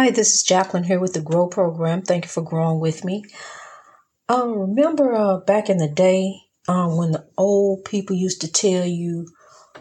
[0.00, 2.02] Hi, this is Jacqueline here with the Grow Program.
[2.02, 3.24] Thank you for growing with me.
[4.28, 6.36] Um, remember uh, back in the day
[6.68, 9.26] um, when the old people used to tell you,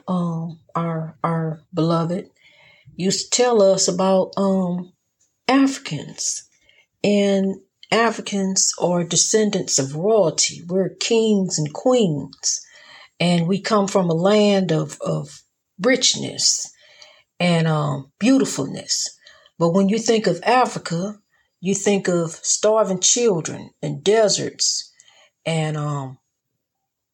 [0.07, 2.31] um, our our beloved
[2.95, 4.91] used to tell us about um,
[5.47, 6.49] Africans,
[7.03, 7.57] and
[7.91, 10.63] Africans are descendants of royalty.
[10.67, 12.65] We're kings and queens,
[13.19, 15.43] and we come from a land of of
[15.79, 16.73] richness
[17.39, 19.13] and um, beautifulness.
[19.59, 21.19] But when you think of Africa,
[21.59, 24.93] you think of starving children and deserts
[25.45, 26.19] and um,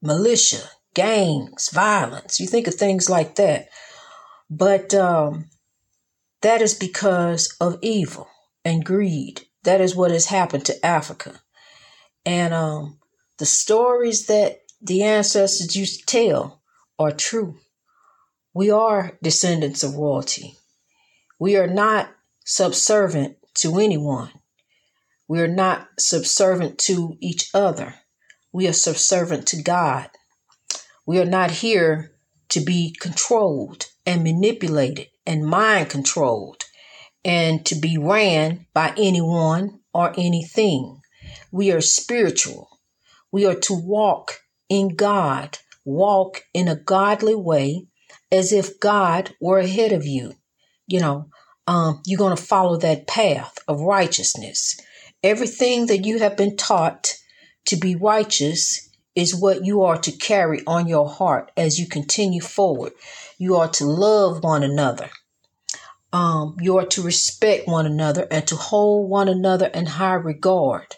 [0.01, 2.39] militia, gangs, violence.
[2.39, 3.69] You think of things like that.
[4.49, 5.49] But um,
[6.41, 8.27] that is because of evil
[8.65, 9.47] and greed.
[9.63, 11.39] That is what has happened to Africa.
[12.25, 12.99] And um,
[13.37, 16.61] the stories that the ancestors used to tell
[16.99, 17.55] are true.
[18.53, 20.55] We are descendants of royalty.
[21.39, 22.09] We are not
[22.43, 24.31] subservient to anyone.
[25.27, 27.95] We are not subservient to each other.
[28.51, 30.09] We are subservient to God.
[31.05, 32.11] We are not here
[32.49, 36.63] to be controlled and manipulated and mind controlled
[37.25, 41.01] and to be ran by anyone or anything.
[41.51, 42.67] We are spiritual.
[43.31, 44.39] We are to walk
[44.69, 47.87] in God, walk in a godly way
[48.31, 50.33] as if God were ahead of you.
[50.87, 51.29] You know,
[51.67, 54.79] um, you're going to follow that path of righteousness.
[55.21, 57.15] Everything that you have been taught
[57.65, 62.41] to be righteous is what you are to carry on your heart as you continue
[62.41, 62.93] forward.
[63.37, 65.09] You are to love one another.
[66.11, 70.95] Um, you are to respect one another and to hold one another in high regard.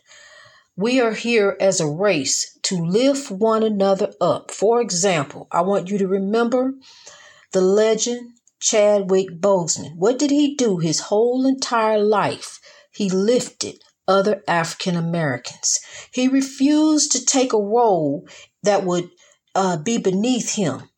[0.75, 4.52] We are here as a race to lift one another up.
[4.52, 6.73] For example, I want you to remember
[7.53, 8.31] the legend
[8.66, 9.95] Chadwick Boseman.
[9.95, 12.59] What did he do his whole entire life?
[12.91, 15.80] He lifted other African Americans.
[16.11, 18.27] He refused to take a role
[18.63, 19.12] that would
[19.53, 20.90] uh, be beneath him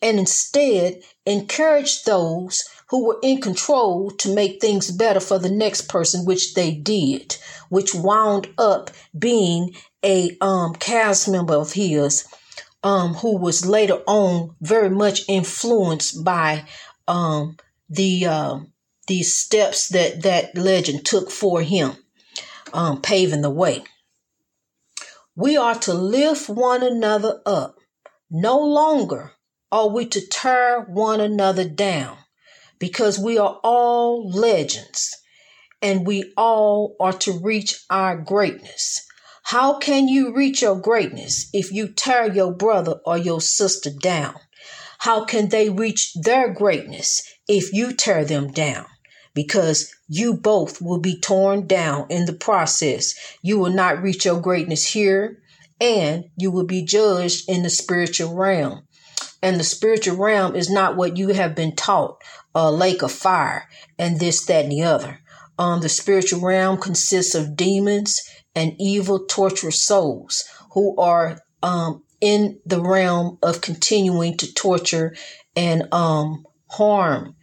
[0.00, 5.88] and instead encouraged those who were in control to make things better for the next
[5.88, 7.36] person, which they did,
[7.70, 9.74] which wound up being
[10.04, 12.24] a um, cast member of his
[12.84, 16.64] um, who was later on very much influenced by
[17.08, 17.56] um,
[17.88, 18.58] the uh,
[19.06, 21.96] these steps that that legend took for him,
[22.72, 23.84] um, paving the way.
[25.34, 27.76] We are to lift one another up.
[28.30, 29.32] No longer
[29.70, 32.16] are we to tear one another down
[32.78, 35.14] because we are all legends
[35.82, 39.06] and we all are to reach our greatness.
[39.44, 44.34] How can you reach your greatness if you tear your brother or your sister down?
[45.06, 48.86] How can they reach their greatness if you tear them down?
[49.34, 53.14] Because you both will be torn down in the process.
[53.40, 55.40] You will not reach your greatness here,
[55.80, 58.82] and you will be judged in the spiritual realm.
[59.40, 62.20] And the spiritual realm is not what you have been taught
[62.52, 63.68] a lake of fire
[64.00, 65.20] and this, that, and the other.
[65.56, 68.20] Um, the spiritual realm consists of demons
[68.56, 75.14] and evil, torturous souls who are um, in the realm of continuing to torture
[75.54, 77.36] and um, harm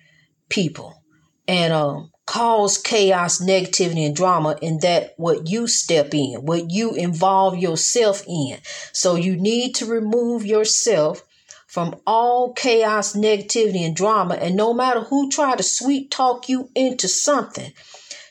[0.50, 1.02] people
[1.48, 6.94] and um, cause chaos, negativity, and drama in that what you step in, what you
[6.96, 8.58] involve yourself in.
[8.92, 11.24] So you need to remove yourself
[11.68, 14.36] from all chaos, negativity, and drama.
[14.36, 17.72] And no matter who try to sweet talk you into something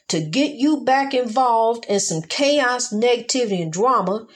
[0.09, 4.27] to get you back involved in some chaos, negativity, and drama,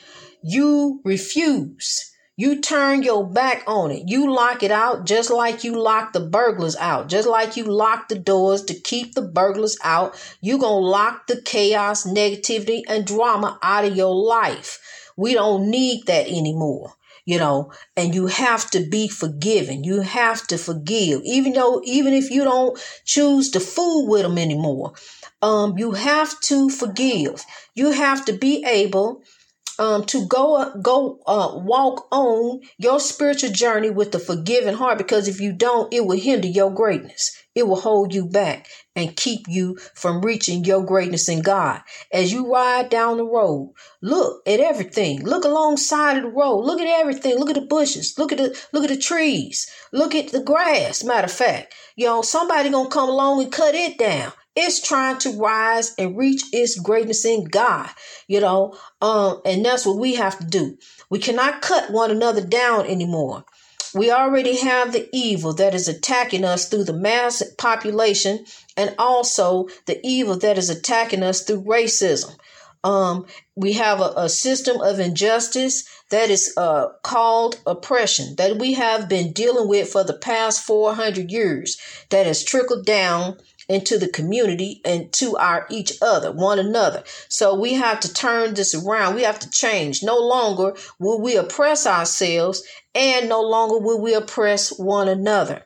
[0.46, 2.12] you refuse.
[2.36, 4.04] You turn your back on it.
[4.06, 7.08] You lock it out just like you lock the burglars out.
[7.08, 10.14] Just like you lock the doors to keep the burglars out.
[10.40, 14.78] You're going to lock the chaos, negativity, and drama out of your life.
[15.16, 16.94] We don't need that anymore
[17.26, 19.82] you know, and you have to be forgiven.
[19.82, 24.38] You have to forgive, even though, even if you don't choose to fool with them
[24.38, 24.92] anymore.
[25.42, 27.44] Um, you have to forgive.
[27.74, 29.22] You have to be able
[29.78, 34.98] um, to go uh, go uh, walk on your spiritual journey with a forgiving heart
[34.98, 37.36] because if you don't it will hinder your greatness.
[37.54, 41.80] It will hold you back and keep you from reaching your greatness in god.
[42.12, 45.22] As you ride down the road look at everything.
[45.24, 46.60] Look alongside of the road.
[46.60, 47.36] Look at everything.
[47.38, 48.18] Look at the bushes.
[48.18, 49.70] Look at the look at the trees.
[49.92, 51.02] Look at the grass.
[51.02, 55.18] Matter of fact you know somebody gonna come along and cut it down it's trying
[55.18, 57.90] to rise and reach its greatness in God,
[58.26, 60.78] you know, um, and that's what we have to do.
[61.10, 63.44] We cannot cut one another down anymore.
[63.94, 68.44] We already have the evil that is attacking us through the mass population
[68.76, 72.36] and also the evil that is attacking us through racism.
[72.84, 73.26] Um,
[73.56, 79.08] we have a, a, system of injustice that is uh, called oppression that we have
[79.08, 81.80] been dealing with for the past 400 years
[82.10, 83.38] that has trickled down
[83.68, 87.02] into the community and to our each other, one another.
[87.28, 89.14] So we have to turn this around.
[89.14, 90.02] We have to change.
[90.02, 92.62] No longer will we oppress ourselves
[92.94, 95.62] and no longer will we oppress one another.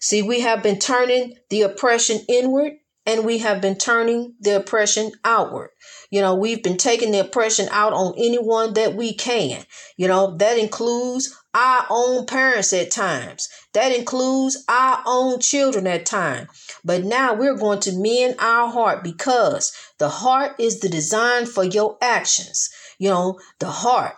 [0.00, 2.74] See, we have been turning the oppression inward
[3.06, 5.70] and we have been turning the oppression outward.
[6.10, 9.64] You know, we've been taking the oppression out on anyone that we can.
[9.96, 13.48] You know, that includes our own parents at times.
[13.74, 16.48] That includes our own children at times.
[16.84, 21.64] But now we're going to mend our heart because the heart is the design for
[21.64, 22.70] your actions.
[22.98, 24.14] You know, the heart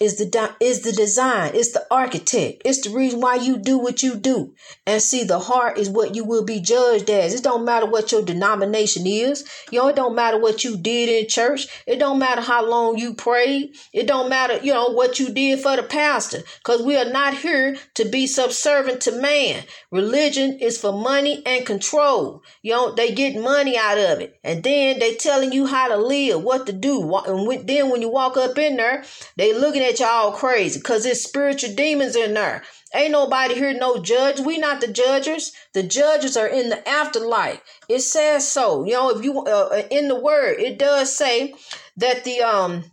[0.00, 4.02] is the is the design it's the architect it's the reason why you do what
[4.02, 4.54] you do.
[4.86, 7.34] And see the heart is what you will be judged as.
[7.34, 9.48] It don't matter what your denomination is.
[9.70, 11.66] You know it don't matter what you did in church.
[11.86, 13.74] It don't matter how long you prayed.
[13.92, 16.42] It don't matter you know what you did for the pastor.
[16.58, 19.64] Because we are not here to be subservient to man.
[19.90, 22.42] Religion is for money and control.
[22.62, 24.38] You know they get money out of it.
[24.44, 27.14] And then they telling you how to live what to do.
[27.26, 29.04] And then when you walk up in there
[29.36, 32.62] they looking at y'all crazy because it's spiritual demons in there.
[32.94, 34.40] Ain't nobody here no judge.
[34.40, 35.52] We not the judges.
[35.74, 37.60] The judges are in the afterlife.
[37.88, 38.84] It says so.
[38.84, 41.54] You know, if you uh, uh, in the word, it does say
[41.96, 42.84] that the um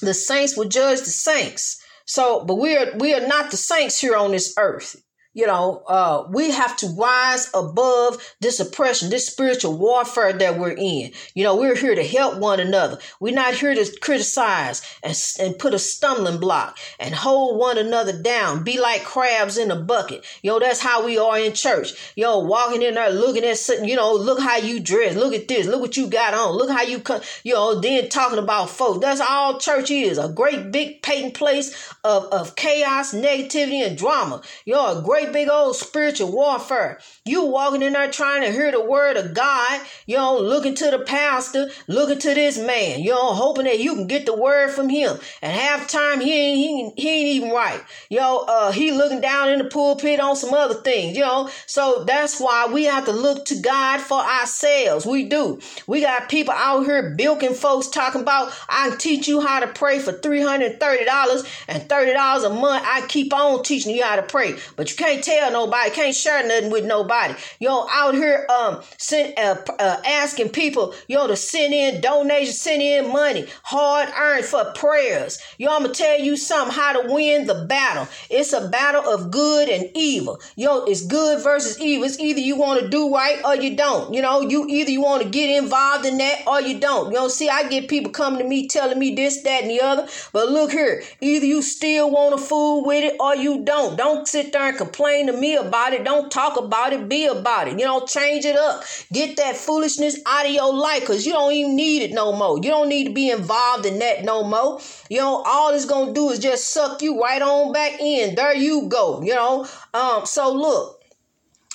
[0.00, 1.82] the saints will judge the saints.
[2.06, 4.96] So, but we are we are not the saints here on this earth
[5.32, 10.76] you know, uh, we have to rise above this oppression, this spiritual warfare that we're
[10.76, 11.12] in.
[11.34, 12.98] You know, we're here to help one another.
[13.20, 18.20] We're not here to criticize and, and put a stumbling block and hold one another
[18.20, 20.24] down, be like crabs in a bucket.
[20.50, 21.92] Know, that's how we are in church.
[22.16, 25.14] Know, walking in there looking at, something, you know, look how you dress.
[25.14, 25.66] Look at this.
[25.66, 26.54] Look what you got on.
[26.54, 29.00] Look how you come, you know, then talking about folks.
[29.00, 34.42] That's all church is a great big patent place of, of chaos, negativity, and drama.
[34.64, 36.98] You know, a great big old spiritual warfare.
[37.24, 40.90] You walking in there trying to hear the word of God, you know, looking to
[40.90, 44.70] the pastor, looking to this man, you know, hoping that you can get the word
[44.70, 45.18] from him.
[45.42, 47.82] And half time he ain't he, he ain't even right.
[48.08, 51.50] You know, uh, he looking down in the pulpit on some other things, you know.
[51.66, 55.06] So that's why we have to look to God for ourselves.
[55.06, 55.60] We do.
[55.86, 59.66] We got people out here bilking folks talking about I can teach you how to
[59.66, 62.84] pray for $330 and $30 a month.
[62.86, 64.56] I keep on teaching you how to pray.
[64.76, 67.34] But you can't can't tell nobody, can't share nothing with nobody.
[67.60, 72.82] Know, out here um send, uh, uh, asking people, know, to send in donations, send
[72.82, 75.38] in money, hard earned for prayers.
[75.58, 78.08] Know, I'm gonna tell you something how to win the battle.
[78.28, 80.40] It's a battle of good and evil.
[80.56, 82.06] Know, it's good versus evil.
[82.06, 84.14] It's either you want to do right or you don't.
[84.14, 87.08] You know, you either you want to get involved in that or you don't.
[87.08, 89.80] You know, see, I get people coming to me telling me this, that, and the
[89.80, 90.06] other.
[90.32, 93.96] But look here, either you still want to fool with it or you don't.
[93.96, 96.04] Don't sit there and complain complain to me about it.
[96.04, 97.08] Don't talk about it.
[97.08, 97.78] Be about it.
[97.78, 98.84] You know, change it up.
[99.10, 102.58] Get that foolishness out of your life because you don't even need it no more.
[102.58, 104.78] You don't need to be involved in that no more.
[105.08, 108.34] You know, all it's going to do is just suck you right on back in.
[108.34, 109.22] There you go.
[109.22, 110.99] You know, um, so look.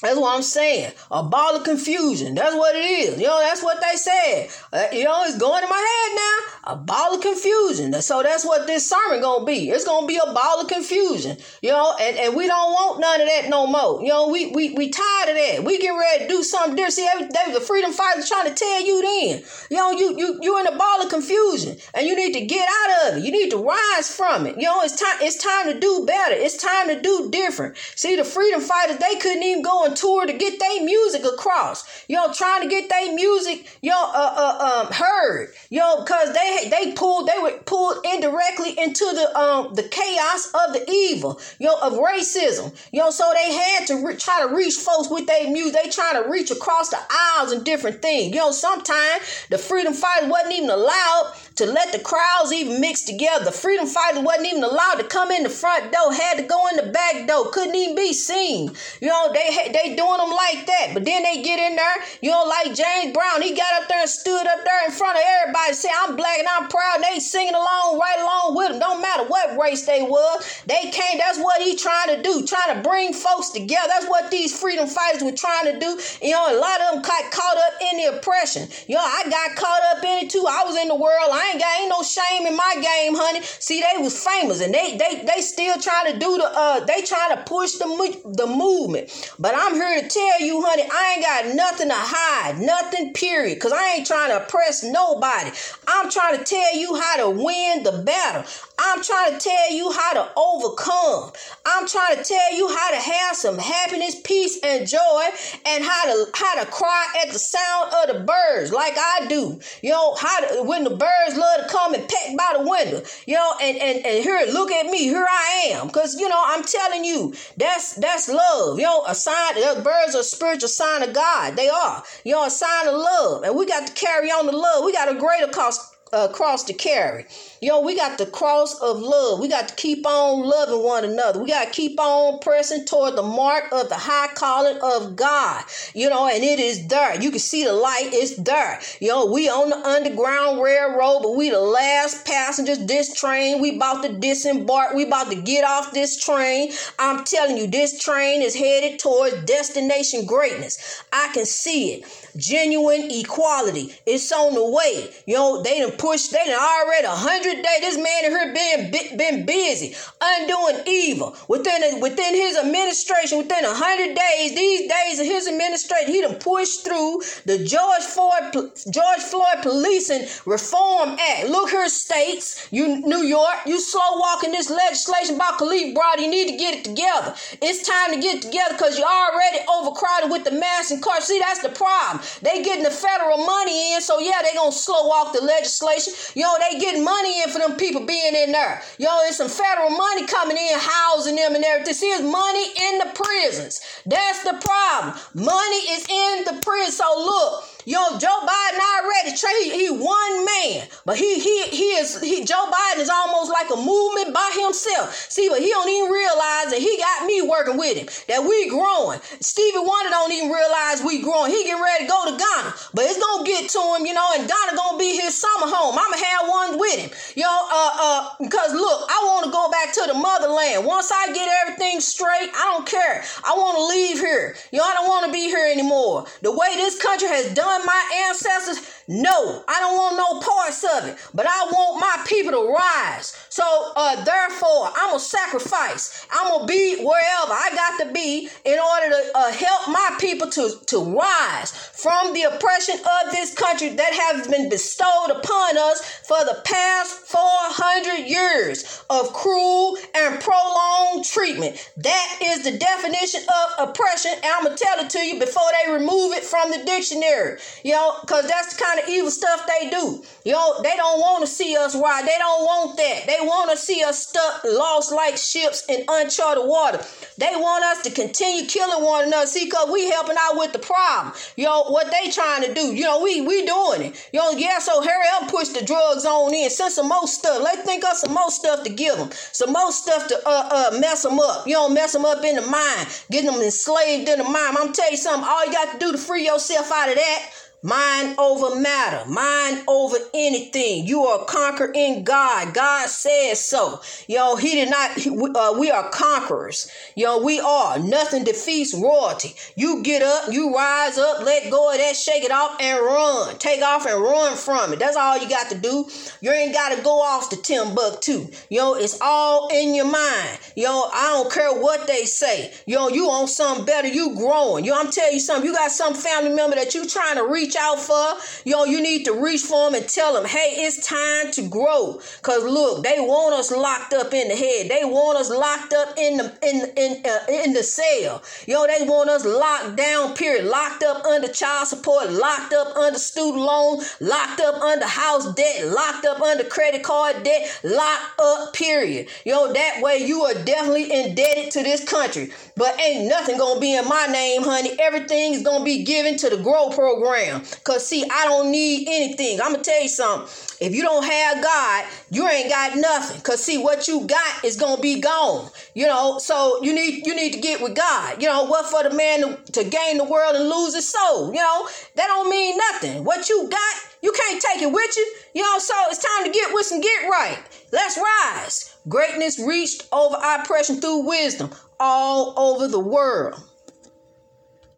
[0.05, 0.91] That's what I'm saying.
[1.09, 2.35] A ball of confusion.
[2.35, 3.19] That's what it is.
[3.19, 4.49] You know, that's what they said.
[4.71, 6.73] Uh, you know, it's going in my head now.
[6.73, 7.93] A ball of confusion.
[8.01, 9.69] So that's what this sermon gonna be.
[9.69, 11.37] It's gonna be a ball of confusion.
[11.61, 14.01] You know, and, and we don't want none of that no more.
[14.01, 15.63] You know, we we we tired of that.
[15.63, 16.93] We get ready to do something different.
[16.93, 19.43] See, every day the freedom fighters trying to tell you then.
[19.69, 22.67] You know, you you you're in a ball of confusion and you need to get
[22.67, 23.25] out of it.
[23.25, 24.55] You need to rise from it.
[24.57, 26.35] You know, it's time it's time to do better.
[26.35, 27.77] It's time to do different.
[27.95, 32.05] See, the freedom fighters, they couldn't even go on tour to get their music across.
[32.09, 35.49] Know, trying to get their music, know, uh, uh, um, heard.
[35.69, 40.85] Because they they pulled they were pulled indirectly into the um the chaos of the
[40.89, 42.73] evil, know, of racism.
[42.93, 45.81] Know, so they had to re- try to reach folks with their music.
[45.83, 48.35] They trying to reach across the aisles and different things.
[48.35, 53.45] Know, sometimes the freedom fighters wasn't even allowed to let the crowds even mix together.
[53.45, 56.67] The freedom fighters wasn't even allowed to come in the front door, had to go
[56.67, 58.71] in the back door, couldn't even be seen.
[58.99, 60.91] You know, they they doing them like that.
[60.93, 64.01] But then they get in there, you know, like James Brown, he got up there
[64.01, 66.95] and stood up there in front of everybody, say, I'm black and I'm proud.
[66.95, 68.79] And they singing along right along with him.
[68.79, 70.63] Don't matter what race they was.
[70.67, 73.87] They came, that's what he trying to do, trying to bring folks together.
[73.87, 75.99] That's what these freedom fighters were trying to do.
[76.21, 78.67] You know, a lot of them got caught up in the oppression.
[78.87, 80.45] You know, I got caught up in it too.
[80.47, 81.29] I was in the world.
[81.31, 83.41] I I ain't got ain't no shame in my game, honey.
[83.43, 87.01] See, they was famous and they they they still trying to do the uh they
[87.01, 87.85] trying to push the
[88.25, 89.33] the movement.
[89.37, 93.59] But I'm here to tell you, honey, I ain't got nothing to hide, nothing period,
[93.59, 95.51] cuz I ain't trying to oppress nobody.
[95.87, 98.43] I'm trying to tell you how to win the battle.
[98.77, 101.31] I'm trying to tell you how to overcome.
[101.65, 105.23] I'm trying to tell you how to have some happiness, peace, and joy,
[105.65, 109.59] and how to how to cry at the sound of the birds, like I do.
[109.81, 113.01] You know, how to, when the birds love to come and peck by the window.
[113.25, 115.89] You know, and and and here, look at me, here I am.
[115.89, 118.77] Cause you know, I'm telling you, that's that's love.
[118.77, 119.55] You know, a sign.
[119.55, 121.55] The birds are spiritual sign of God.
[121.55, 122.03] They are.
[122.23, 124.83] You know, a sign of love, and we got to carry on the love.
[124.83, 127.25] We got a greater cost uh, cross to carry.
[127.61, 129.39] Yo, we got the cross of love.
[129.39, 131.41] We got to keep on loving one another.
[131.41, 135.63] We got to keep on pressing toward the mark of the high calling of God.
[135.93, 137.21] You know, and it is there.
[137.21, 138.09] You can see the light.
[138.13, 138.79] It's there.
[139.01, 142.85] Yo, we on the underground railroad, but we the last passengers.
[142.85, 144.93] This train, we about to disembark.
[144.93, 146.71] We about to get off this train.
[146.97, 151.03] I'm telling you, this train is headed towards destination greatness.
[151.11, 152.31] I can see it.
[152.37, 153.93] Genuine equality.
[154.05, 155.09] It's on the way.
[155.25, 157.81] Yo, they done pushed, they already a hundred days.
[157.81, 163.39] This man in here been been busy undoing evil within a, within his administration.
[163.39, 168.03] Within a hundred days, these days of his administration, he done pushed through the George
[168.03, 171.49] Floyd George Floyd Policing Reform Act.
[171.49, 176.21] Look here, states, you New York, you slow walking this legislation about Kalief Browder.
[176.21, 177.33] You need to get it together.
[177.61, 181.25] It's time to get together because you're already overcrowded with the mass incarceration.
[181.25, 182.23] See, that's the problem.
[182.41, 185.94] They getting the federal money in, so yeah, they gonna slow walk the legislation.
[186.35, 188.81] You know, they getting money in for them people being in there.
[188.97, 191.93] Yo, there's some federal money coming in, housing them and everything.
[191.93, 193.81] See, it's money in the prisons.
[194.05, 195.15] That's the problem.
[195.33, 196.91] Money is in the prison.
[196.91, 197.74] So look.
[197.85, 202.65] Yo, Joe Biden already he, he one man, but he he he is he Joe
[202.65, 205.13] Biden is almost like a movement by himself.
[205.29, 208.07] See, but he don't even realize that he got me working with him.
[208.27, 209.19] That we growing.
[209.39, 211.51] Stevie Wonder don't even realize we growing.
[211.51, 214.29] He getting ready to go to Ghana, but it's gonna get to him, you know.
[214.33, 215.93] And Ghana gonna be his summer home.
[215.93, 217.45] I'ma have one with him, yo.
[217.45, 220.85] Uh, uh, because look, I want to go back to the motherland.
[220.85, 223.23] Once I get everything straight, I don't care.
[223.45, 224.55] I want to leave here.
[224.71, 226.25] You I don't want to be here anymore.
[226.41, 228.94] The way this country has done my ancestors?
[229.07, 233.37] No, I don't want no parts of it, but I want my people to rise.
[233.49, 233.63] So,
[233.95, 236.25] uh, therefore, I'm gonna sacrifice.
[236.31, 240.49] I'm gonna be wherever I got to be in order to uh, help my people
[240.49, 246.01] to, to rise from the oppression of this country that has been bestowed upon us
[246.27, 251.91] for the past 400 years of cruel and prolonged treatment.
[251.97, 255.93] That is the definition of oppression, and I'm gonna tell it to you before they
[255.93, 257.59] remove it from the dictionary.
[257.83, 260.23] You know, because that's the kind of evil stuff they do.
[260.43, 262.23] You know, they don't want to see us ride.
[262.25, 263.23] They don't want that.
[263.27, 267.03] They want to see us stuck, lost like ships in uncharted water.
[267.37, 269.47] They want us to continue killing one another.
[269.47, 271.33] See, because we helping out with the problem.
[271.55, 272.93] You know, what they trying to do.
[272.93, 274.29] You know, we we doing it.
[274.31, 276.69] You know, yeah, so hurry up push the drugs on in.
[276.69, 277.61] Send some more stuff.
[277.61, 279.29] Let's think of some more stuff to give them.
[279.51, 281.67] Some more stuff to uh, uh, mess them up.
[281.67, 283.07] You know, mess them up in the mind.
[283.31, 284.77] Get them enslaved in the mind.
[284.79, 285.47] I'm tell you something.
[285.47, 287.51] All you got to do to free yourself out of that
[287.85, 291.05] Mind over matter, mind over anything.
[291.05, 292.73] You are conquered in God.
[292.73, 294.01] God says so.
[294.27, 295.11] Yo, He did not,
[295.55, 296.89] uh, we are conquerors.
[297.13, 297.99] Yo, we are.
[297.99, 299.53] Nothing defeats royalty.
[299.75, 303.55] You get up, you rise up, let go of that, shake it off, and run.
[303.59, 304.97] Take off and run from it.
[304.97, 306.09] That's all you got to do.
[306.41, 308.47] You ain't got to go off to Timbuktu.
[308.69, 310.57] Yo, it's all in your mind.
[310.75, 312.73] Yo, I don't care what they say.
[312.87, 314.07] Yo, you on something better.
[314.07, 314.85] You growing.
[314.85, 315.69] Yo, I'm telling you something.
[315.69, 319.01] You got some family member that you trying to reach reach out for, yo, you
[319.01, 322.19] need to reach for them and tell them, hey, it's time to grow.
[322.41, 324.89] Cause look, they want us locked up in the head.
[324.89, 328.43] They want us locked up in the in in uh, in the cell.
[328.67, 330.33] Yo, they want us locked down.
[330.35, 330.65] Period.
[330.65, 332.31] Locked up under child support.
[332.31, 334.01] Locked up under student loan.
[334.19, 335.87] Locked up under house debt.
[335.87, 337.79] Locked up under credit card debt.
[337.83, 338.73] Locked up.
[338.73, 339.27] Period.
[339.45, 342.51] Yo, that way you are definitely indebted to this country.
[342.75, 344.95] But ain't nothing gonna be in my name, honey.
[344.99, 347.54] Everything is gonna be given to the Grow program.
[347.83, 349.61] Cause see, I don't need anything.
[349.61, 350.47] I'm gonna tell you something.
[350.79, 353.41] If you don't have God, you ain't got nothing.
[353.41, 355.69] Cause see, what you got is gonna be gone.
[355.93, 358.41] You know, so you need you need to get with God.
[358.41, 361.53] You know, what for the man to, to gain the world and lose his soul?
[361.53, 363.23] You know, that don't mean nothing.
[363.23, 365.33] What you got, you can't take it with you.
[365.53, 367.59] You know, so it's time to get with and get right.
[367.91, 368.95] Let's rise.
[369.07, 373.61] Greatness reached over oppression through wisdom all over the world.